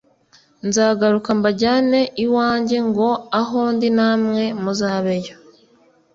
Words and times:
nzagaruka 0.67 1.29
mbajyane 1.39 1.99
iwanjye 2.25 2.77
ngo 2.87 3.09
aho 3.39 3.59
ndi 3.75 3.89
namwe 3.97 4.43
muzabe 4.63 5.15
yo.`» 5.25 5.37